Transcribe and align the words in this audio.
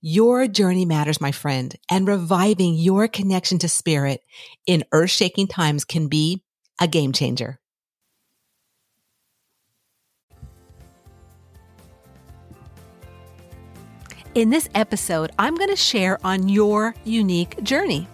Your 0.00 0.46
journey 0.46 0.84
matters, 0.84 1.20
my 1.20 1.32
friend, 1.32 1.74
and 1.90 2.06
reviving 2.06 2.74
your 2.74 3.08
connection 3.08 3.58
to 3.60 3.68
spirit 3.68 4.22
in 4.66 4.84
earth 4.92 5.10
shaking 5.10 5.46
times 5.46 5.84
can 5.84 6.08
be 6.08 6.42
a 6.80 6.86
game 6.86 7.12
changer. 7.12 7.58
In 14.34 14.50
this 14.50 14.68
episode, 14.74 15.32
I'm 15.38 15.54
going 15.54 15.70
to 15.70 15.76
share 15.76 16.18
on 16.22 16.50
your 16.50 16.94
unique 17.04 17.62
journey, 17.62 18.06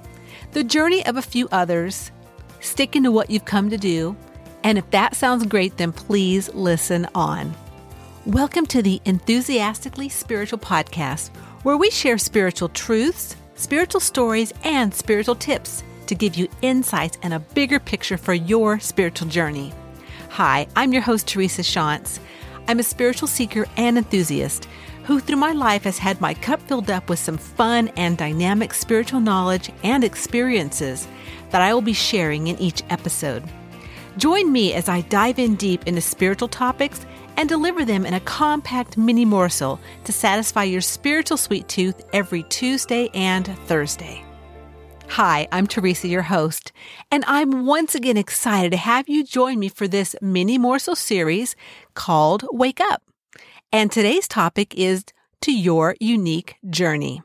the 0.52 0.62
journey 0.62 1.04
of 1.04 1.16
a 1.16 1.22
few 1.22 1.48
others, 1.50 2.12
sticking 2.60 3.02
to 3.02 3.10
what 3.10 3.28
you've 3.28 3.44
come 3.44 3.70
to 3.70 3.76
do. 3.76 4.16
And 4.62 4.78
if 4.78 4.88
that 4.92 5.16
sounds 5.16 5.44
great, 5.44 5.78
then 5.78 5.90
please 5.90 6.48
listen 6.54 7.08
on. 7.16 7.52
Welcome 8.24 8.66
to 8.66 8.82
the 8.82 9.00
Enthusiastically 9.04 10.08
Spiritual 10.08 10.60
Podcast, 10.60 11.30
where 11.62 11.76
we 11.76 11.90
share 11.90 12.18
spiritual 12.18 12.68
truths, 12.68 13.36
spiritual 13.54 14.00
stories, 14.00 14.52
and 14.64 14.92
spiritual 14.92 15.34
tips 15.34 15.84
to 16.06 16.14
give 16.14 16.34
you 16.34 16.48
insights 16.60 17.18
and 17.22 17.32
a 17.32 17.38
bigger 17.38 17.78
picture 17.78 18.18
for 18.18 18.34
your 18.34 18.80
spiritual 18.80 19.28
journey. 19.28 19.72
Hi, 20.30 20.66
I'm 20.74 20.92
your 20.92 21.02
host, 21.02 21.28
Teresa 21.28 21.62
Shantz. 21.62 22.18
I'm 22.66 22.80
a 22.80 22.82
spiritual 22.84 23.28
seeker 23.28 23.66
and 23.76 23.96
enthusiast 23.96 24.66
who, 25.04 25.20
through 25.20 25.36
my 25.36 25.52
life, 25.52 25.84
has 25.84 25.98
had 25.98 26.20
my 26.20 26.34
cup 26.34 26.60
filled 26.62 26.90
up 26.90 27.08
with 27.08 27.18
some 27.18 27.38
fun 27.38 27.88
and 27.96 28.16
dynamic 28.16 28.72
spiritual 28.72 29.20
knowledge 29.20 29.70
and 29.82 30.04
experiences 30.04 31.06
that 31.50 31.62
I 31.62 31.74
will 31.74 31.82
be 31.82 31.92
sharing 31.92 32.46
in 32.48 32.58
each 32.58 32.82
episode. 32.90 33.42
Join 34.16 34.52
me 34.52 34.74
as 34.74 34.88
I 34.88 35.00
dive 35.02 35.38
in 35.38 35.56
deep 35.56 35.86
into 35.86 36.00
spiritual 36.00 36.48
topics 36.48 37.04
and 37.36 37.48
deliver 37.48 37.84
them 37.84 38.06
in 38.06 38.14
a 38.14 38.20
compact 38.20 38.96
mini 38.96 39.24
morsel 39.24 39.80
to 40.04 40.12
satisfy 40.12 40.64
your 40.64 40.80
spiritual 40.80 41.36
sweet 41.36 41.68
tooth 41.68 42.02
every 42.12 42.42
Tuesday 42.44 43.08
and 43.14 43.46
Thursday. 43.66 44.24
Hi, 45.08 45.46
I'm 45.52 45.66
Teresa, 45.66 46.08
your 46.08 46.22
host, 46.22 46.72
and 47.10 47.22
I'm 47.26 47.66
once 47.66 47.94
again 47.94 48.16
excited 48.16 48.70
to 48.72 48.78
have 48.78 49.08
you 49.08 49.24
join 49.24 49.58
me 49.58 49.68
for 49.68 49.86
this 49.86 50.16
mini 50.22 50.56
morsel 50.56 50.96
series 50.96 51.54
called 51.94 52.46
Wake 52.50 52.80
Up. 52.80 53.02
And 53.70 53.92
today's 53.92 54.26
topic 54.26 54.74
is 54.74 55.04
to 55.42 55.52
your 55.52 55.96
unique 56.00 56.56
journey. 56.70 57.22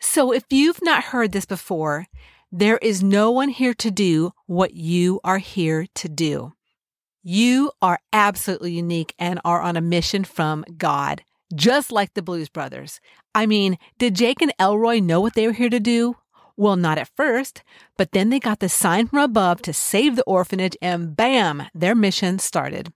So 0.00 0.32
if 0.32 0.44
you've 0.50 0.82
not 0.82 1.04
heard 1.04 1.32
this 1.32 1.44
before, 1.44 2.06
there 2.50 2.78
is 2.78 3.02
no 3.02 3.30
one 3.30 3.50
here 3.50 3.74
to 3.74 3.90
do 3.90 4.32
what 4.46 4.74
you 4.74 5.20
are 5.22 5.38
here 5.38 5.86
to 5.94 6.08
do. 6.08 6.54
You 7.22 7.72
are 7.82 8.00
absolutely 8.14 8.72
unique 8.72 9.14
and 9.18 9.40
are 9.44 9.60
on 9.60 9.76
a 9.76 9.82
mission 9.82 10.24
from 10.24 10.64
God, 10.78 11.22
just 11.54 11.92
like 11.92 12.14
the 12.14 12.22
Blues 12.22 12.48
Brothers. 12.48 12.98
I 13.34 13.44
mean, 13.44 13.78
did 13.98 14.16
Jake 14.16 14.40
and 14.40 14.54
Elroy 14.58 15.00
know 15.00 15.20
what 15.20 15.34
they 15.34 15.46
were 15.46 15.52
here 15.52 15.68
to 15.68 15.80
do? 15.80 16.16
Well, 16.56 16.76
not 16.76 16.96
at 16.96 17.10
first, 17.16 17.62
but 17.98 18.12
then 18.12 18.30
they 18.30 18.40
got 18.40 18.60
the 18.60 18.70
sign 18.70 19.06
from 19.06 19.18
above 19.18 19.60
to 19.62 19.74
save 19.74 20.16
the 20.16 20.24
orphanage, 20.24 20.76
and 20.80 21.14
bam, 21.14 21.64
their 21.74 21.94
mission 21.94 22.38
started. 22.38 22.90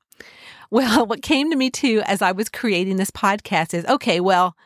Well, 0.71 1.07
what 1.07 1.21
came 1.21 1.51
to 1.51 1.57
me 1.57 1.71
too 1.71 2.03
as 2.07 2.23
I 2.23 2.33
was 2.33 2.49
creating 2.49 2.97
this 2.97 3.11
podcast 3.11 3.75
is 3.75 3.85
okay, 3.85 4.21
well, 4.21 4.57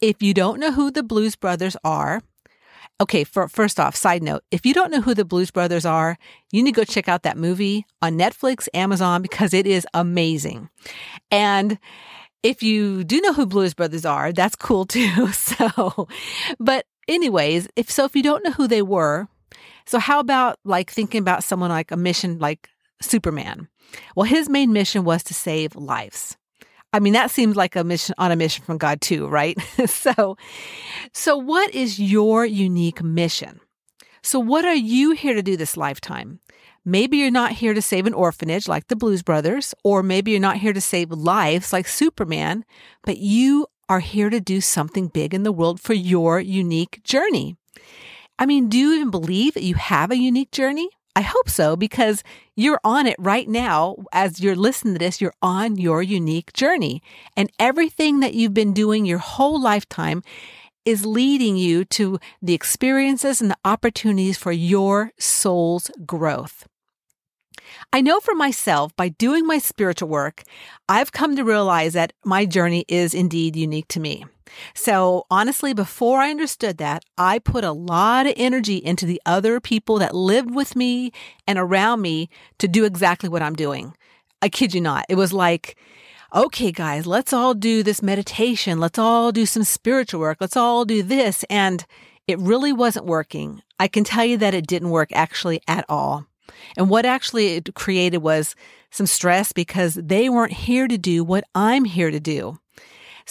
if 0.00 0.22
you 0.22 0.32
don't 0.34 0.60
know 0.60 0.72
who 0.72 0.92
the 0.92 1.02
Blues 1.02 1.34
Brothers 1.34 1.76
are, 1.82 2.22
okay, 3.00 3.24
for, 3.24 3.48
first 3.48 3.80
off, 3.80 3.96
side 3.96 4.22
note, 4.22 4.44
if 4.50 4.66
you 4.66 4.74
don't 4.74 4.90
know 4.90 5.00
who 5.00 5.14
the 5.14 5.24
Blues 5.24 5.50
Brothers 5.50 5.86
are, 5.86 6.18
you 6.52 6.62
need 6.62 6.74
to 6.74 6.80
go 6.80 6.84
check 6.84 7.08
out 7.08 7.22
that 7.22 7.36
movie 7.36 7.86
on 8.02 8.18
Netflix, 8.18 8.68
Amazon, 8.74 9.22
because 9.22 9.54
it 9.54 9.66
is 9.66 9.86
amazing. 9.94 10.68
And 11.30 11.78
if 12.42 12.62
you 12.62 13.04
do 13.04 13.20
know 13.20 13.32
who 13.32 13.46
Blues 13.46 13.74
Brothers 13.74 14.04
are, 14.04 14.32
that's 14.32 14.56
cool 14.56 14.84
too. 14.86 15.28
So, 15.32 16.08
but 16.58 16.86
anyways, 17.08 17.68
if 17.76 17.90
so, 17.90 18.04
if 18.04 18.14
you 18.14 18.22
don't 18.22 18.44
know 18.44 18.52
who 18.52 18.68
they 18.68 18.82
were, 18.82 19.28
so 19.86 19.98
how 19.98 20.20
about 20.20 20.58
like 20.64 20.90
thinking 20.90 21.20
about 21.20 21.44
someone 21.44 21.70
like 21.70 21.90
a 21.90 21.96
mission 21.96 22.38
like 22.38 22.68
Superman? 23.00 23.68
Well, 24.14 24.24
his 24.24 24.48
main 24.48 24.72
mission 24.72 25.04
was 25.04 25.22
to 25.24 25.34
save 25.34 25.74
lives. 25.74 26.36
I 26.92 27.00
mean, 27.00 27.12
that 27.12 27.30
seems 27.30 27.56
like 27.56 27.76
a 27.76 27.84
mission 27.84 28.14
on 28.18 28.32
a 28.32 28.36
mission 28.36 28.64
from 28.64 28.78
God 28.78 29.00
too, 29.00 29.28
right? 29.28 29.60
so, 29.86 30.36
so 31.12 31.36
what 31.36 31.72
is 31.74 32.00
your 32.00 32.44
unique 32.44 33.02
mission? 33.02 33.60
So 34.22 34.38
what 34.38 34.64
are 34.64 34.74
you 34.74 35.12
here 35.12 35.34
to 35.34 35.42
do 35.42 35.56
this 35.56 35.76
lifetime? 35.76 36.40
Maybe 36.84 37.18
you're 37.18 37.30
not 37.30 37.52
here 37.52 37.74
to 37.74 37.82
save 37.82 38.06
an 38.06 38.14
orphanage 38.14 38.66
like 38.66 38.88
the 38.88 38.96
Blues 38.96 39.22
Brothers, 39.22 39.74
or 39.84 40.02
maybe 40.02 40.30
you're 40.30 40.40
not 40.40 40.56
here 40.56 40.72
to 40.72 40.80
save 40.80 41.10
lives 41.10 41.72
like 41.72 41.86
Superman, 41.86 42.64
but 43.04 43.18
you 43.18 43.66
are 43.88 44.00
here 44.00 44.30
to 44.30 44.40
do 44.40 44.60
something 44.60 45.08
big 45.08 45.34
in 45.34 45.42
the 45.42 45.52
world 45.52 45.80
for 45.80 45.94
your 45.94 46.40
unique 46.40 47.02
journey. 47.04 47.56
I 48.38 48.46
mean, 48.46 48.68
do 48.68 48.78
you 48.78 48.94
even 48.94 49.10
believe 49.10 49.54
that 49.54 49.62
you 49.62 49.74
have 49.74 50.10
a 50.10 50.16
unique 50.16 50.52
journey? 50.52 50.88
I 51.16 51.22
hope 51.22 51.48
so 51.50 51.76
because 51.76 52.22
you're 52.54 52.80
on 52.84 53.06
it 53.06 53.16
right 53.18 53.48
now. 53.48 53.96
As 54.12 54.40
you're 54.40 54.56
listening 54.56 54.94
to 54.94 54.98
this, 54.98 55.20
you're 55.20 55.34
on 55.42 55.76
your 55.76 56.02
unique 56.02 56.52
journey. 56.52 57.02
And 57.36 57.50
everything 57.58 58.20
that 58.20 58.34
you've 58.34 58.54
been 58.54 58.72
doing 58.72 59.04
your 59.04 59.18
whole 59.18 59.60
lifetime 59.60 60.22
is 60.84 61.04
leading 61.04 61.56
you 61.56 61.84
to 61.84 62.18
the 62.40 62.54
experiences 62.54 63.40
and 63.40 63.50
the 63.50 63.58
opportunities 63.64 64.38
for 64.38 64.52
your 64.52 65.12
soul's 65.18 65.90
growth. 66.06 66.66
I 67.92 68.00
know 68.00 68.20
for 68.20 68.34
myself, 68.34 68.94
by 68.96 69.08
doing 69.08 69.46
my 69.46 69.58
spiritual 69.58 70.08
work, 70.08 70.42
I've 70.88 71.12
come 71.12 71.36
to 71.36 71.44
realize 71.44 71.92
that 71.92 72.12
my 72.24 72.44
journey 72.44 72.84
is 72.88 73.14
indeed 73.14 73.56
unique 73.56 73.88
to 73.88 74.00
me. 74.00 74.24
So 74.74 75.26
honestly, 75.30 75.72
before 75.72 76.20
I 76.20 76.30
understood 76.30 76.78
that, 76.78 77.04
I 77.18 77.38
put 77.38 77.64
a 77.64 77.72
lot 77.72 78.26
of 78.26 78.34
energy 78.36 78.76
into 78.76 79.06
the 79.06 79.20
other 79.26 79.60
people 79.60 79.98
that 79.98 80.14
lived 80.14 80.54
with 80.54 80.76
me 80.76 81.12
and 81.46 81.58
around 81.58 82.00
me 82.00 82.28
to 82.58 82.68
do 82.68 82.84
exactly 82.84 83.28
what 83.28 83.42
I'm 83.42 83.54
doing. 83.54 83.94
I 84.42 84.48
kid 84.48 84.74
you 84.74 84.80
not. 84.80 85.06
It 85.08 85.16
was 85.16 85.32
like, 85.32 85.76
okay, 86.34 86.72
guys, 86.72 87.06
let's 87.06 87.32
all 87.32 87.54
do 87.54 87.82
this 87.82 88.02
meditation. 88.02 88.80
Let's 88.80 88.98
all 88.98 89.32
do 89.32 89.46
some 89.46 89.64
spiritual 89.64 90.20
work. 90.20 90.38
Let's 90.40 90.56
all 90.56 90.84
do 90.84 91.02
this. 91.02 91.44
And 91.50 91.84
it 92.26 92.38
really 92.38 92.72
wasn't 92.72 93.06
working. 93.06 93.62
I 93.78 93.88
can 93.88 94.04
tell 94.04 94.24
you 94.24 94.36
that 94.38 94.54
it 94.54 94.66
didn't 94.66 94.90
work 94.90 95.10
actually 95.12 95.60
at 95.66 95.84
all. 95.88 96.26
And 96.76 96.88
what 96.88 97.04
actually 97.04 97.54
it 97.54 97.74
created 97.74 98.18
was 98.18 98.54
some 98.90 99.06
stress 99.06 99.52
because 99.52 99.94
they 99.94 100.28
weren't 100.28 100.52
here 100.52 100.88
to 100.88 100.98
do 100.98 101.24
what 101.24 101.44
I'm 101.54 101.84
here 101.84 102.10
to 102.10 102.20
do. 102.20 102.58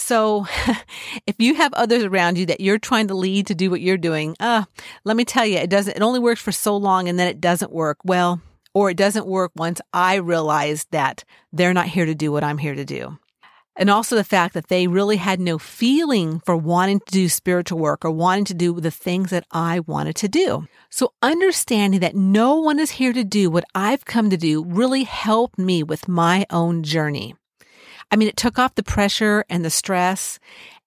So 0.00 0.46
if 1.26 1.36
you 1.38 1.54
have 1.54 1.72
others 1.74 2.04
around 2.04 2.38
you 2.38 2.46
that 2.46 2.60
you're 2.60 2.78
trying 2.78 3.08
to 3.08 3.14
lead 3.14 3.46
to 3.48 3.54
do 3.54 3.70
what 3.70 3.80
you're 3.80 3.98
doing, 3.98 4.34
uh, 4.40 4.64
let 5.04 5.16
me 5.16 5.24
tell 5.24 5.44
you, 5.44 5.58
it 5.58 5.70
doesn't, 5.70 5.96
it 5.96 6.02
only 6.02 6.18
works 6.18 6.40
for 6.40 6.52
so 6.52 6.76
long 6.76 7.08
and 7.08 7.18
then 7.18 7.28
it 7.28 7.40
doesn't 7.40 7.70
work. 7.70 7.98
Well, 8.02 8.40
or 8.72 8.90
it 8.90 8.96
doesn't 8.96 9.26
work 9.26 9.52
once 9.56 9.80
I 9.92 10.16
realize 10.16 10.86
that 10.90 11.24
they're 11.52 11.74
not 11.74 11.86
here 11.86 12.06
to 12.06 12.14
do 12.14 12.32
what 12.32 12.42
I'm 12.42 12.58
here 12.58 12.74
to 12.74 12.84
do. 12.84 13.18
And 13.76 13.88
also 13.88 14.16
the 14.16 14.24
fact 14.24 14.54
that 14.54 14.68
they 14.68 14.86
really 14.86 15.16
had 15.16 15.38
no 15.38 15.58
feeling 15.58 16.40
for 16.40 16.56
wanting 16.56 17.00
to 17.00 17.12
do 17.12 17.28
spiritual 17.28 17.78
work 17.78 18.04
or 18.04 18.10
wanting 18.10 18.44
to 18.46 18.54
do 18.54 18.80
the 18.80 18.90
things 18.90 19.30
that 19.30 19.46
I 19.52 19.80
wanted 19.80 20.16
to 20.16 20.28
do. 20.28 20.66
So 20.90 21.12
understanding 21.22 22.00
that 22.00 22.16
no 22.16 22.56
one 22.56 22.78
is 22.78 22.92
here 22.92 23.12
to 23.12 23.24
do 23.24 23.48
what 23.50 23.64
I've 23.74 24.04
come 24.04 24.28
to 24.30 24.36
do 24.36 24.64
really 24.64 25.04
helped 25.04 25.58
me 25.58 25.82
with 25.82 26.08
my 26.08 26.46
own 26.50 26.82
journey. 26.82 27.36
I 28.10 28.16
mean, 28.16 28.28
it 28.28 28.36
took 28.36 28.58
off 28.58 28.74
the 28.74 28.82
pressure 28.82 29.44
and 29.48 29.64
the 29.64 29.70
stress 29.70 30.38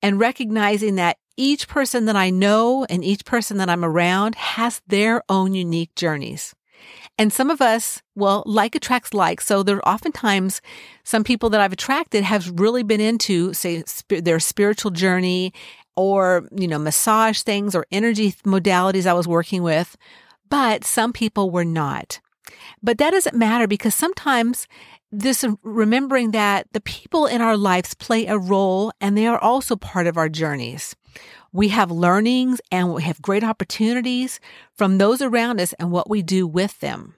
and 0.01 0.19
recognizing 0.19 0.95
that 0.95 1.17
each 1.37 1.67
person 1.67 2.05
that 2.05 2.15
I 2.15 2.29
know 2.29 2.85
and 2.89 3.03
each 3.03 3.25
person 3.25 3.57
that 3.57 3.69
I'm 3.69 3.85
around 3.85 4.35
has 4.35 4.81
their 4.87 5.23
own 5.29 5.53
unique 5.53 5.95
journeys. 5.95 6.53
And 7.17 7.31
some 7.31 7.49
of 7.49 7.61
us, 7.61 8.01
well, 8.15 8.43
like 8.45 8.75
attracts 8.75 9.13
like. 9.13 9.39
So 9.39 9.63
there 9.63 9.77
are 9.77 9.93
oftentimes 9.93 10.61
some 11.03 11.23
people 11.23 11.49
that 11.51 11.61
I've 11.61 11.73
attracted 11.73 12.23
have 12.23 12.59
really 12.59 12.83
been 12.83 12.99
into, 12.99 13.53
say, 13.53 13.83
sp- 13.87 14.23
their 14.23 14.39
spiritual 14.39 14.91
journey 14.91 15.53
or, 15.95 16.47
you 16.51 16.67
know, 16.67 16.79
massage 16.79 17.41
things 17.41 17.75
or 17.75 17.85
energy 17.91 18.33
modalities 18.45 19.05
I 19.05 19.13
was 19.13 19.27
working 19.27 19.63
with. 19.63 19.95
But 20.49 20.83
some 20.83 21.13
people 21.13 21.51
were 21.51 21.65
not. 21.65 22.19
But 22.81 22.97
that 22.97 23.11
doesn't 23.11 23.35
matter 23.35 23.67
because 23.67 23.95
sometimes 23.95 24.67
this 25.13 25.43
uh, 25.43 25.53
remembering 25.61 26.31
that 26.31 26.67
the 26.73 26.81
people 26.81 27.27
in 27.27 27.39
our 27.39 27.55
lives 27.55 27.93
play 27.93 28.25
a 28.25 28.37
role 28.37 28.91
and 28.99 29.15
they 29.15 29.27
are 29.27 29.39
also 29.39 29.75
part 29.75 30.07
of 30.07 30.17
our 30.17 30.27
journeys. 30.27 30.95
We 31.51 31.69
have 31.69 31.91
learnings 31.91 32.59
and 32.71 32.93
we 32.93 33.03
have 33.03 33.21
great 33.21 33.43
opportunities 33.43 34.39
from 34.75 34.97
those 34.97 35.21
around 35.21 35.61
us 35.61 35.73
and 35.73 35.91
what 35.91 36.09
we 36.09 36.23
do 36.23 36.47
with 36.47 36.79
them. 36.79 37.13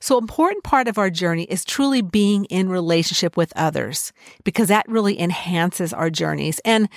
So 0.00 0.18
important 0.18 0.64
part 0.64 0.88
of 0.88 0.98
our 0.98 1.10
journey 1.10 1.44
is 1.44 1.64
truly 1.64 2.02
being 2.02 2.44
in 2.46 2.68
relationship 2.68 3.36
with 3.36 3.52
others 3.56 4.12
because 4.44 4.68
that 4.68 4.88
really 4.88 5.18
enhances 5.20 5.92
our 5.92 6.10
journeys. 6.10 6.60
And 6.64 6.88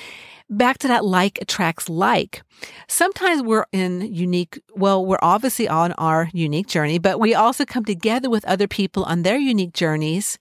back 0.49 0.77
to 0.79 0.87
that 0.89 1.05
like 1.05 1.39
attracts 1.41 1.89
like. 1.89 2.43
Sometimes 2.87 3.41
we're 3.41 3.65
in 3.71 4.13
unique, 4.13 4.61
well, 4.75 5.03
we're 5.03 5.17
obviously 5.21 5.67
on 5.67 5.93
our 5.93 6.29
unique 6.33 6.67
journey, 6.67 6.99
but 6.99 7.19
we 7.19 7.33
also 7.33 7.65
come 7.65 7.85
together 7.85 8.29
with 8.29 8.45
other 8.45 8.67
people 8.67 9.03
on 9.05 9.23
their 9.23 9.37
unique 9.37 9.73
journeys 9.73 10.37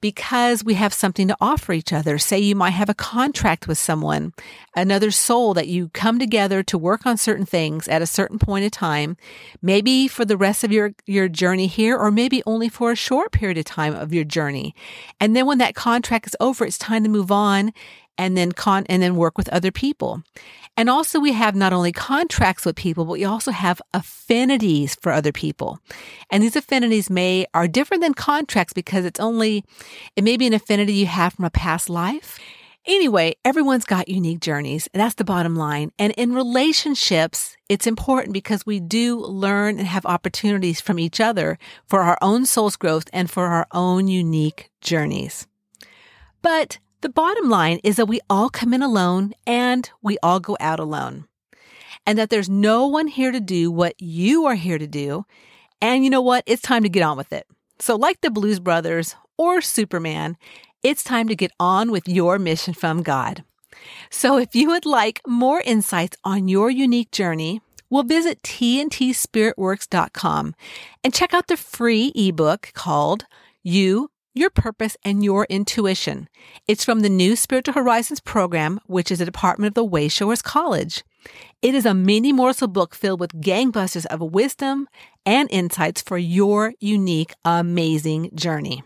because 0.00 0.64
we 0.64 0.74
have 0.74 0.94
something 0.94 1.28
to 1.28 1.36
offer 1.40 1.72
each 1.72 1.92
other. 1.92 2.18
Say 2.18 2.38
you 2.38 2.54
might 2.54 2.70
have 2.70 2.88
a 2.88 2.94
contract 2.94 3.68
with 3.68 3.78
someone, 3.78 4.32
another 4.74 5.10
soul 5.10 5.54
that 5.54 5.68
you 5.68 5.88
come 5.90 6.18
together 6.18 6.62
to 6.64 6.78
work 6.78 7.06
on 7.06 7.16
certain 7.16 7.46
things 7.46 7.86
at 7.88 8.02
a 8.02 8.06
certain 8.06 8.38
point 8.38 8.64
in 8.64 8.70
time, 8.70 9.16
maybe 9.60 10.08
for 10.08 10.24
the 10.24 10.36
rest 10.36 10.64
of 10.64 10.72
your, 10.72 10.92
your 11.06 11.28
journey 11.28 11.66
here, 11.66 11.96
or 11.96 12.10
maybe 12.10 12.42
only 12.46 12.68
for 12.68 12.92
a 12.92 12.96
short 12.96 13.32
period 13.32 13.58
of 13.58 13.64
time 13.64 13.94
of 13.94 14.12
your 14.12 14.24
journey. 14.24 14.74
And 15.20 15.36
then 15.36 15.46
when 15.46 15.58
that 15.58 15.74
contract 15.74 16.26
is 16.26 16.36
over, 16.40 16.64
it's 16.64 16.78
time 16.78 17.02
to 17.04 17.08
move 17.10 17.30
on 17.30 17.72
and 18.20 18.36
then 18.36 18.52
con 18.52 18.84
and 18.90 19.02
then 19.02 19.16
work 19.16 19.38
with 19.38 19.48
other 19.48 19.72
people. 19.72 20.22
And 20.76 20.90
also 20.90 21.18
we 21.18 21.32
have 21.32 21.56
not 21.56 21.72
only 21.72 21.90
contracts 21.90 22.66
with 22.66 22.76
people, 22.76 23.06
but 23.06 23.12
we 23.12 23.24
also 23.24 23.50
have 23.50 23.80
affinities 23.94 24.94
for 25.00 25.10
other 25.10 25.32
people. 25.32 25.80
And 26.30 26.42
these 26.42 26.54
affinities 26.54 27.08
may 27.08 27.46
are 27.54 27.66
different 27.66 28.02
than 28.02 28.12
contracts 28.12 28.74
because 28.74 29.06
it's 29.06 29.18
only 29.18 29.64
it 30.16 30.22
may 30.22 30.36
be 30.36 30.46
an 30.46 30.52
affinity 30.52 30.92
you 30.92 31.06
have 31.06 31.32
from 31.32 31.46
a 31.46 31.50
past 31.50 31.88
life. 31.88 32.38
Anyway, 32.86 33.36
everyone's 33.44 33.84
got 33.84 34.08
unique 34.08 34.40
journeys. 34.40 34.88
And 34.92 35.00
that's 35.00 35.14
the 35.14 35.24
bottom 35.24 35.56
line. 35.56 35.90
And 35.98 36.12
in 36.16 36.34
relationships, 36.34 37.56
it's 37.68 37.86
important 37.86 38.34
because 38.34 38.66
we 38.66 38.80
do 38.80 39.18
learn 39.18 39.78
and 39.78 39.86
have 39.86 40.06
opportunities 40.06 40.80
from 40.80 40.98
each 40.98 41.20
other 41.20 41.58
for 41.86 42.02
our 42.02 42.18
own 42.20 42.44
soul's 42.46 42.76
growth 42.76 43.08
and 43.12 43.30
for 43.30 43.46
our 43.46 43.66
own 43.72 44.08
unique 44.08 44.70
journeys. 44.80 45.46
But 46.42 46.78
the 47.00 47.08
bottom 47.08 47.48
line 47.48 47.80
is 47.82 47.96
that 47.96 48.06
we 48.06 48.20
all 48.28 48.50
come 48.50 48.74
in 48.74 48.82
alone 48.82 49.32
and 49.46 49.88
we 50.02 50.18
all 50.22 50.40
go 50.40 50.56
out 50.60 50.80
alone. 50.80 51.26
And 52.06 52.18
that 52.18 52.28
there's 52.30 52.50
no 52.50 52.86
one 52.86 53.08
here 53.08 53.32
to 53.32 53.40
do 53.40 53.70
what 53.70 53.94
you 53.98 54.46
are 54.46 54.54
here 54.54 54.78
to 54.78 54.86
do. 54.86 55.26
And 55.80 56.04
you 56.04 56.10
know 56.10 56.20
what? 56.20 56.44
It's 56.46 56.62
time 56.62 56.82
to 56.82 56.88
get 56.88 57.02
on 57.02 57.16
with 57.16 57.32
it. 57.32 57.46
So, 57.78 57.96
like 57.96 58.20
the 58.20 58.30
Blues 58.30 58.60
Brothers 58.60 59.16
or 59.38 59.60
Superman, 59.60 60.36
it's 60.82 61.02
time 61.02 61.28
to 61.28 61.36
get 61.36 61.50
on 61.58 61.90
with 61.90 62.08
your 62.08 62.38
mission 62.38 62.74
from 62.74 63.02
God. 63.02 63.42
So, 64.10 64.36
if 64.38 64.54
you 64.54 64.68
would 64.68 64.86
like 64.86 65.20
more 65.26 65.62
insights 65.62 66.16
on 66.24 66.48
your 66.48 66.70
unique 66.70 67.10
journey, 67.10 67.60
we'll 67.88 68.02
visit 68.02 68.42
tntspiritworks.com 68.42 70.54
and 71.04 71.14
check 71.14 71.32
out 71.32 71.46
the 71.48 71.56
free 71.56 72.12
ebook 72.14 72.72
called 72.74 73.24
You 73.62 74.10
your 74.40 74.50
purpose, 74.50 74.96
and 75.04 75.22
your 75.22 75.46
intuition. 75.50 76.28
It's 76.66 76.84
from 76.84 77.00
the 77.00 77.08
new 77.08 77.36
Spiritual 77.36 77.74
Horizons 77.74 78.20
program, 78.20 78.80
which 78.86 79.12
is 79.12 79.20
a 79.20 79.26
department 79.26 79.68
of 79.68 79.74
the 79.74 79.86
Wayshowers 79.86 80.42
College. 80.42 81.04
It 81.60 81.74
is 81.74 81.84
a 81.84 81.94
mini 81.94 82.32
morsel 82.32 82.66
book 82.66 82.94
filled 82.94 83.20
with 83.20 83.40
gangbusters 83.40 84.06
of 84.06 84.20
wisdom 84.20 84.88
and 85.26 85.48
insights 85.50 86.00
for 86.00 86.16
your 86.16 86.72
unique, 86.80 87.34
amazing 87.44 88.30
journey. 88.34 88.82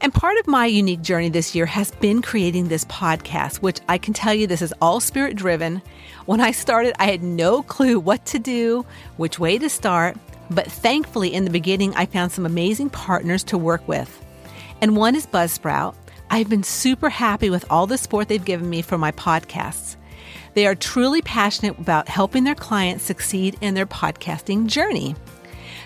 And 0.00 0.12
part 0.12 0.36
of 0.38 0.48
my 0.48 0.66
unique 0.66 1.02
journey 1.02 1.28
this 1.28 1.54
year 1.54 1.66
has 1.66 1.92
been 1.92 2.22
creating 2.22 2.66
this 2.66 2.84
podcast, 2.86 3.58
which 3.58 3.78
I 3.88 3.98
can 3.98 4.12
tell 4.12 4.34
you 4.34 4.48
this 4.48 4.60
is 4.60 4.74
all 4.82 4.98
spirit 4.98 5.36
driven. 5.36 5.80
When 6.26 6.40
I 6.40 6.50
started, 6.50 6.96
I 6.98 7.06
had 7.06 7.22
no 7.22 7.62
clue 7.62 8.00
what 8.00 8.26
to 8.26 8.40
do, 8.40 8.84
which 9.16 9.38
way 9.38 9.58
to 9.58 9.68
start, 9.68 10.16
but 10.50 10.66
thankfully 10.66 11.32
in 11.32 11.44
the 11.44 11.50
beginning, 11.50 11.94
I 11.94 12.06
found 12.06 12.32
some 12.32 12.44
amazing 12.44 12.90
partners 12.90 13.44
to 13.44 13.56
work 13.56 13.86
with 13.86 14.21
and 14.82 14.96
one 14.96 15.14
is 15.14 15.28
Buzzsprout. 15.28 15.94
I've 16.28 16.50
been 16.50 16.64
super 16.64 17.08
happy 17.08 17.50
with 17.50 17.64
all 17.70 17.86
the 17.86 17.96
support 17.96 18.26
they've 18.26 18.44
given 18.44 18.68
me 18.68 18.82
for 18.82 18.98
my 18.98 19.12
podcasts. 19.12 19.96
They 20.54 20.66
are 20.66 20.74
truly 20.74 21.22
passionate 21.22 21.78
about 21.78 22.08
helping 22.08 22.42
their 22.42 22.56
clients 22.56 23.04
succeed 23.04 23.56
in 23.60 23.74
their 23.74 23.86
podcasting 23.86 24.66
journey. 24.66 25.14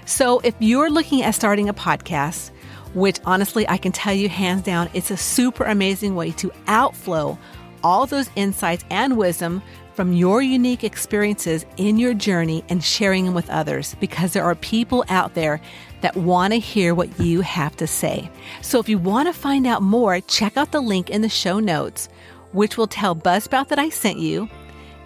So, 0.06 0.40
if 0.40 0.54
you're 0.60 0.88
looking 0.88 1.22
at 1.22 1.34
starting 1.34 1.69
a 1.69 1.75
podcast, 1.75 2.50
which 2.94 3.19
honestly 3.26 3.69
I 3.69 3.76
can 3.76 3.93
tell 3.93 4.14
you 4.14 4.31
hands 4.31 4.62
down, 4.62 4.88
it's 4.94 5.10
a 5.10 5.16
super 5.16 5.64
amazing 5.64 6.14
way 6.14 6.31
to 6.32 6.50
outflow 6.66 7.38
all 7.84 8.06
those 8.06 8.31
insights 8.34 8.84
and 8.90 9.19
wisdom 9.19 9.62
from 9.94 10.12
your 10.12 10.42
unique 10.42 10.84
experiences 10.84 11.66
in 11.76 11.99
your 11.99 12.14
journey 12.14 12.64
and 12.69 12.82
sharing 12.82 13.26
them 13.26 13.34
with 13.34 13.50
others 13.50 13.94
because 14.00 14.32
there 14.32 14.44
are 14.44 14.54
people 14.54 15.04
out 15.08 15.34
there 15.34 15.60
that 16.06 16.16
want 16.16 16.52
to 16.52 16.60
hear 16.60 16.94
what 16.94 17.18
you 17.18 17.40
have 17.40 17.74
to 17.74 17.84
say. 17.84 18.30
So 18.62 18.78
if 18.78 18.88
you 18.88 18.96
want 18.96 19.26
to 19.26 19.32
find 19.32 19.66
out 19.66 19.82
more, 19.82 20.20
check 20.20 20.56
out 20.56 20.70
the 20.70 20.80
link 20.80 21.10
in 21.10 21.20
the 21.20 21.28
show 21.28 21.58
notes, 21.58 22.08
which 22.52 22.76
will 22.78 22.86
tell 22.86 23.16
Buzzsprout 23.16 23.66
that 23.70 23.80
I 23.80 23.88
sent 23.88 24.20
you, 24.20 24.48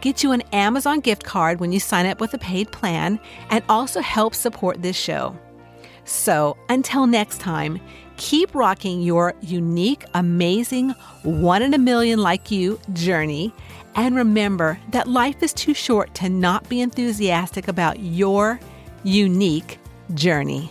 get 0.03 0.23
you 0.23 0.33
an 0.33 0.43
Amazon 0.53 1.01
gift 1.01 1.25
card 1.25 1.59
when 1.59 1.73
you 1.73 1.81
sign 1.81 2.05
up 2.05 2.21
with 2.21 2.35
a 2.35 2.39
paid 2.39 2.71
plan, 2.71 3.19
and 3.49 3.65
also 3.67 4.03
help 4.03 4.35
support 4.35 4.83
this 4.83 4.95
show. 4.95 5.35
So 6.05 6.59
until 6.69 7.07
next 7.07 7.41
time, 7.41 7.81
keep 8.19 8.55
rocking 8.55 9.01
your 9.01 9.33
unique, 9.41 10.05
amazing, 10.13 10.91
one 11.23 11.63
in 11.63 11.73
a 11.73 11.79
million 11.79 12.19
like 12.19 12.51
you 12.51 12.79
journey 12.93 13.55
and 13.95 14.15
remember 14.15 14.79
that 14.91 15.07
life 15.07 15.43
is 15.43 15.55
too 15.55 15.73
short 15.73 16.15
to 16.17 16.29
not 16.29 16.69
be 16.69 16.83
enthusiastic 16.83 17.69
about 17.69 18.01
your 18.01 18.61
unique 19.03 19.79
journey. 20.13 20.71